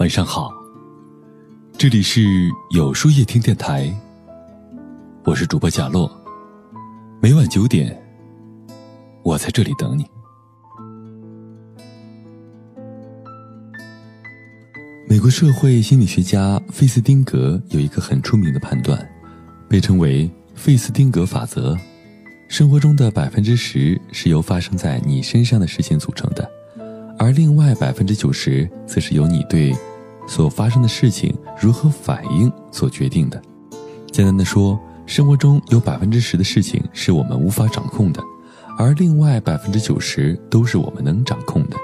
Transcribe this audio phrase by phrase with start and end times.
[0.00, 0.50] 晚上好，
[1.76, 2.22] 这里是
[2.70, 3.94] 有书夜听电台，
[5.26, 6.10] 我是主播贾洛，
[7.20, 8.02] 每晚九点，
[9.22, 10.06] 我在这里等你。
[15.06, 19.06] 美国社会心理学家费斯汀格有一个很出名的判断，
[19.68, 21.76] 被称为费斯汀格法则：
[22.48, 26.50] 生活中的百分之十是由发生在你身上的事情组成的，
[27.18, 29.76] 而另外百分之九十则是由你对
[30.30, 33.42] 所发生的事情如何反应所决定的。
[34.12, 38.22] 简单的说，生活中有百分之十的事情是我们无法掌控的，
[38.78, 41.76] 而另外百分之九十都是我们能掌控的。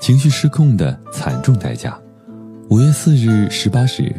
[0.00, 1.96] 情绪失控的惨重代价。
[2.70, 4.12] 五月四日十八时，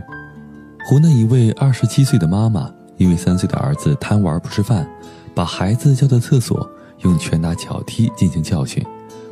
[0.88, 4.90] 湖南一位二十七岁的妈妈因为三岁的儿子贪玩不吃饭，
[5.36, 6.68] 把孩子叫到厕所，
[7.02, 8.82] 用拳打脚踢进行教训，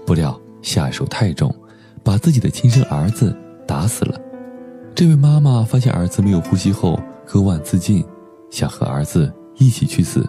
[0.06, 1.56] 不料下手太重，
[2.04, 3.34] 把自己的亲生儿子
[3.66, 4.20] 打死了。
[4.96, 8.02] 这位妈妈发现儿子没有呼吸后，割腕自尽，
[8.50, 10.26] 想和儿子一起去死，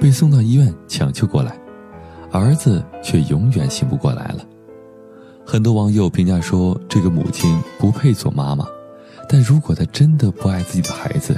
[0.00, 1.58] 被送到医院抢救过来，
[2.30, 4.46] 儿子却永远醒不过来了。
[5.44, 8.64] 很多网友评价说，这个母亲不配做妈妈。
[9.28, 11.36] 但如果她真的不爱自己的孩子，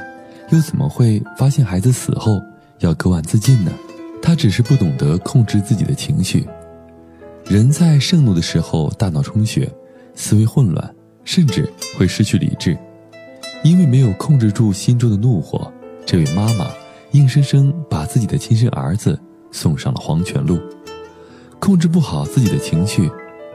[0.51, 2.39] 又怎么会发现孩子死后
[2.81, 3.73] 要割腕自尽呢？
[4.21, 6.47] 她只是不懂得控制自己的情绪。
[7.47, 9.73] 人在盛怒的时候，大脑充血，
[10.15, 10.95] 思维混乱，
[11.29, 12.75] 甚至会失去理智。
[13.63, 15.71] 因为没有控制住心中的怒火，
[16.07, 16.71] 这位妈妈
[17.11, 20.59] 硬生生把自己的亲生儿子送上了黄泉路。
[21.59, 23.11] 控制不好自己的情绪。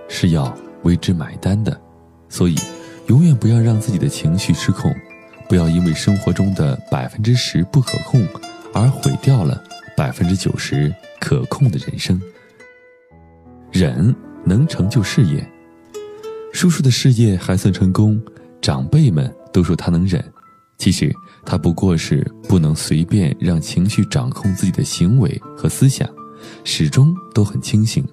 [0.09, 1.75] 是要为之买单的，
[2.29, 2.55] 所以
[3.07, 4.93] 永远不要让自己的情绪失控，
[5.47, 8.27] 不要因为生活中的百分之十不可控
[8.73, 9.63] 而毁掉了
[9.97, 12.21] 百分之九十可控的人生。
[13.71, 14.13] 忍
[14.43, 15.43] 能成就事业，
[16.53, 18.21] 叔叔的事业还算成功，
[18.61, 20.23] 长辈们都说他能忍，
[20.77, 21.11] 其实
[21.43, 26.07] 他不过是不能随便让情绪掌控自己的行为和思想，
[26.63, 28.05] 始终都很清醒。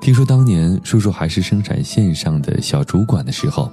[0.00, 3.70] 听说当年叔叔还是生产线上的小主管的时候，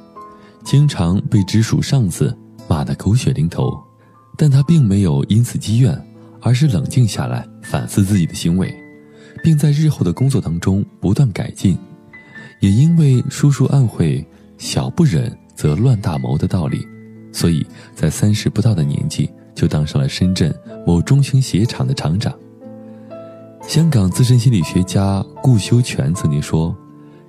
[0.66, 2.36] 经常被直属上司
[2.68, 3.72] 骂得狗血淋头，
[4.36, 5.98] 但他并没有因此积怨，
[6.42, 8.76] 而是冷静下来反思自己的行为，
[9.44, 11.78] 并在日后的工作当中不断改进。
[12.60, 14.26] 也因为叔叔暗会
[14.58, 16.86] “小不忍则乱大谋”的道理，
[17.32, 20.54] 所以在三十不到的年纪就当上了深圳
[20.86, 22.34] 某中型鞋厂的厂长。
[23.62, 26.76] 香港资深心理学家顾修全曾经说：“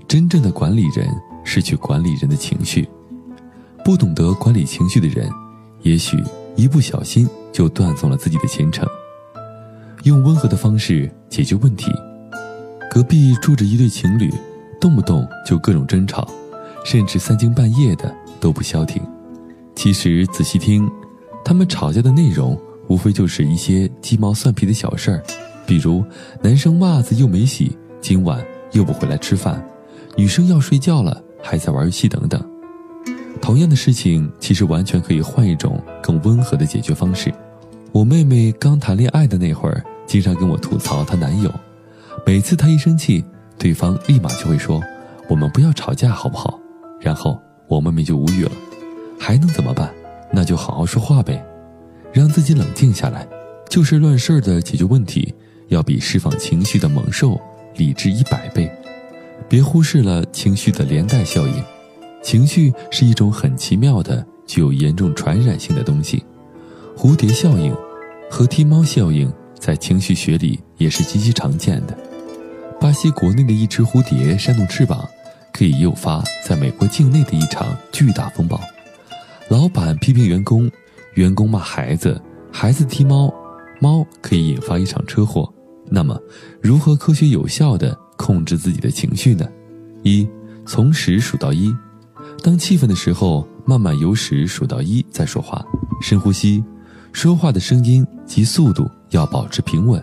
[0.08, 1.08] 真正的管理人
[1.44, 2.88] 是去管理人的情绪，
[3.84, 5.28] 不懂得管理情绪的人，
[5.82, 6.16] 也许
[6.56, 8.88] 一不小心就断送了自己的前程。
[10.04, 11.90] 用温和的方式解决问题。
[12.90, 14.32] 隔壁住着一对情侣，
[14.80, 16.26] 动不动就各种争吵，
[16.84, 19.02] 甚至三更半夜的都不消停。
[19.74, 20.90] 其实仔细听，
[21.44, 22.58] 他们吵架的内容
[22.88, 25.22] 无非就是一些鸡毛蒜皮的小事儿。”
[25.66, 26.02] 比如，
[26.40, 29.60] 男生袜子又没洗，今晚又不回来吃饭；
[30.16, 32.42] 女生要睡觉了，还在玩游戏等等。
[33.42, 37.30] 同样的事情，其实完全可以换一种更温和的解决方式。
[37.92, 41.52] 我妹妹刚谈恋爱的那会儿，经常跟我吐槽她男友，
[42.24, 43.22] 每次她一生气，
[43.58, 44.82] 对方立马就会说
[45.28, 46.58] ：“我们不要吵架，好不好？”
[47.00, 48.52] 然后我妹妹就无语了，
[49.18, 49.92] 还能怎么办？
[50.32, 51.44] 那就好好说话呗，
[52.12, 53.26] 让自己冷静下来，
[53.68, 55.34] 就事论事的解决问题。
[55.68, 57.38] 要比释放情绪的猛兽
[57.76, 58.70] 理智一百倍，
[59.50, 61.62] 别忽视了情绪的连带效应。
[62.22, 66.24] 情绪是一种很奇妙的、具有严重传染性的东西。
[66.96, 67.76] 蝴蝶效应
[68.30, 71.94] 和踢猫效应在情绪学里也是极其常见的。
[72.80, 75.06] 巴西国内的一只蝴蝶扇动翅膀，
[75.52, 78.60] 可以诱发在美国境内的一场巨大风暴。
[79.48, 80.70] 老板批评员工，
[81.14, 82.20] 员工骂孩子，
[82.52, 83.32] 孩子踢猫，
[83.80, 85.52] 猫可以引发一场车祸。
[85.90, 86.18] 那么，
[86.62, 89.46] 如何科学有效地控制自己的情绪呢？
[90.04, 90.28] 一，
[90.64, 91.74] 从十数到一，
[92.42, 95.64] 当气愤的时候，慢慢由十数到一再说话，
[96.00, 96.62] 深呼吸，
[97.12, 100.02] 说话的声音及速度要保持平稳。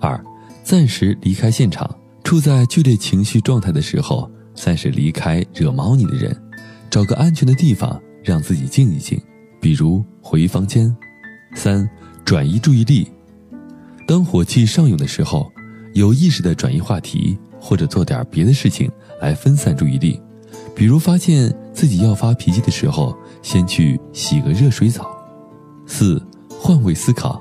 [0.00, 0.18] 二，
[0.62, 1.88] 暂时离开现场，
[2.26, 6.36] 处在剧烈情绪状态的时候，暂时离开惹毛你的人，
[6.90, 9.16] 找个安全的地方让自己静一静，
[9.60, 10.92] 比如回房间。
[11.54, 11.88] 三，
[12.24, 13.08] 转移注意力。
[14.08, 15.48] 当火气上涌的时候，
[15.94, 18.90] 有意识的转移话题，或者做点别的事情
[19.20, 20.20] 来分散注意力。
[20.74, 25.08] 比如发现自己要发脾气的时候，先去洗个热水澡。
[25.86, 27.40] 四，换位思考，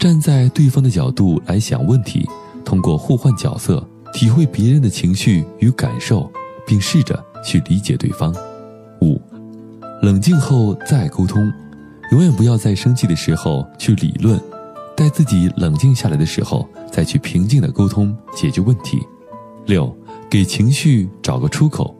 [0.00, 2.26] 站在对方的角度来想问题，
[2.64, 3.86] 通过互换角色，
[4.18, 6.28] 体会别人的情绪与感受，
[6.66, 8.34] 并试着去理解对方。
[9.00, 9.16] 五，
[10.02, 11.52] 冷静后再沟通，
[12.10, 14.36] 永远不要在生气的时候去理论，
[14.96, 18.98] 待自己冷静下来的时候再去平静的沟通解决问题。
[19.66, 19.96] 六，
[20.28, 21.96] 给情绪找个出口，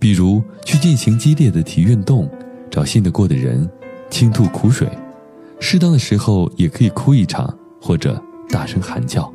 [0.00, 2.28] 比如去进行激烈的体育运动，
[2.72, 3.70] 找信得过的人
[4.10, 4.90] 倾吐苦水，
[5.60, 9.32] 适当的时候也可以哭一场或者大声喊叫。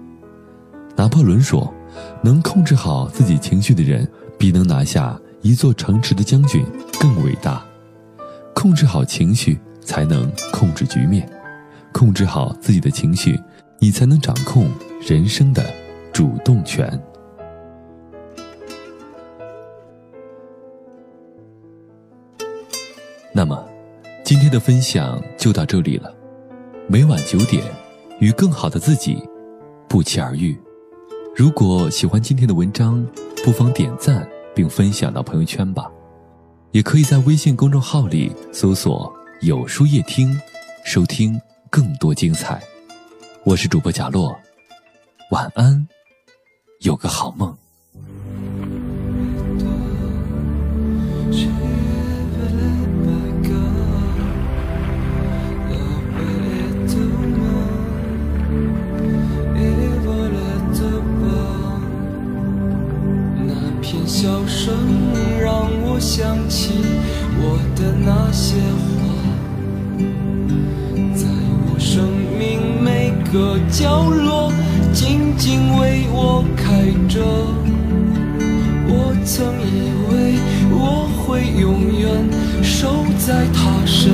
[0.97, 1.73] 拿破仑说
[2.21, 6.65] ：“能控制好自己情绪的人，比能拿下一座城池的将军
[6.99, 7.63] 更伟大。
[8.53, 11.23] 控制好情绪，才能控制局面；
[11.93, 13.39] 控制好自己的情绪，
[13.79, 14.67] 你才能掌控
[15.07, 15.63] 人生的
[16.11, 16.87] 主动权。”
[23.31, 23.63] 那么，
[24.23, 26.11] 今天的分享就到这里了。
[26.87, 27.63] 每晚九点，
[28.19, 29.21] 与更好的自己
[29.87, 30.57] 不期而遇。
[31.37, 33.05] 如果喜欢今天的文章，
[33.45, 35.87] 不妨点赞并分享到朋友圈吧。
[36.71, 40.35] 也可以在微信公众号里搜索“有书夜听”，
[40.83, 41.39] 收听
[41.69, 42.59] 更多精彩。
[43.43, 44.35] 我是主播贾洛，
[45.29, 45.87] 晚安，
[46.79, 47.55] 有个好梦。
[73.31, 74.51] 个角落
[74.93, 77.21] 静静为我开着，
[78.87, 80.39] 我曾以为
[80.71, 84.13] 我会永远守在他身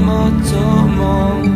[0.00, 1.55] mot au monde.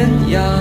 [0.00, 0.59] 天涯。